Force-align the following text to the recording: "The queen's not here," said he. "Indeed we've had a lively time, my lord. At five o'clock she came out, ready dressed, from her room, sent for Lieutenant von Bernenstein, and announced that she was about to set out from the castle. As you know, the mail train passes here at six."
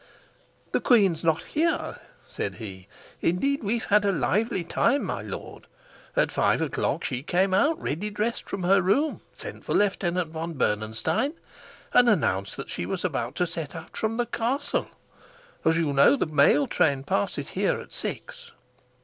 "The 0.71 0.81
queen's 0.81 1.23
not 1.23 1.43
here," 1.43 1.97
said 2.27 2.55
he. 2.55 2.87
"Indeed 3.21 3.63
we've 3.63 3.85
had 3.85 4.03
a 4.03 4.11
lively 4.11 4.63
time, 4.63 5.03
my 5.03 5.21
lord. 5.21 5.67
At 6.15 6.31
five 6.31 6.59
o'clock 6.59 7.03
she 7.03 7.21
came 7.21 7.53
out, 7.53 7.79
ready 7.79 8.09
dressed, 8.09 8.49
from 8.49 8.63
her 8.63 8.81
room, 8.81 9.21
sent 9.35 9.63
for 9.63 9.75
Lieutenant 9.75 10.31
von 10.31 10.53
Bernenstein, 10.55 11.33
and 11.93 12.09
announced 12.09 12.57
that 12.57 12.71
she 12.71 12.87
was 12.87 13.05
about 13.05 13.35
to 13.35 13.45
set 13.45 13.75
out 13.75 13.95
from 13.95 14.17
the 14.17 14.25
castle. 14.25 14.87
As 15.63 15.77
you 15.77 15.93
know, 15.93 16.15
the 16.15 16.25
mail 16.25 16.65
train 16.65 17.03
passes 17.03 17.49
here 17.49 17.79
at 17.79 17.91
six." 17.91 18.53